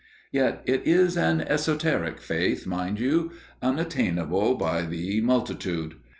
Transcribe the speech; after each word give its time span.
Yet 0.31 0.63
it 0.65 0.87
is 0.87 1.15
an 1.15 1.41
esoteric 1.41 2.19
faith, 2.19 2.65
mind 2.65 2.99
you, 2.99 3.33
unattainable 3.61 4.55
by 4.55 4.81
the 4.81 5.21
multitude. 5.21 5.93